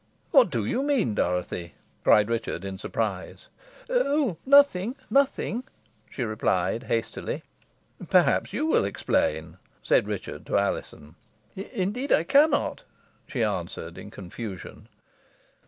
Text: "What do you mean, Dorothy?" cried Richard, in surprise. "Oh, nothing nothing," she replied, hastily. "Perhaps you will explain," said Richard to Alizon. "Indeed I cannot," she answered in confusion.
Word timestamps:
"What 0.31 0.49
do 0.49 0.65
you 0.65 0.81
mean, 0.81 1.13
Dorothy?" 1.13 1.75
cried 2.03 2.27
Richard, 2.27 2.65
in 2.65 2.79
surprise. 2.79 3.45
"Oh, 3.87 4.37
nothing 4.47 4.95
nothing," 5.11 5.63
she 6.09 6.23
replied, 6.23 6.85
hastily. 6.85 7.43
"Perhaps 8.09 8.51
you 8.51 8.65
will 8.65 8.83
explain," 8.83 9.57
said 9.83 10.07
Richard 10.07 10.47
to 10.47 10.57
Alizon. 10.57 11.13
"Indeed 11.55 12.11
I 12.11 12.23
cannot," 12.23 12.83
she 13.27 13.43
answered 13.43 13.95
in 13.99 14.09
confusion. 14.09 14.87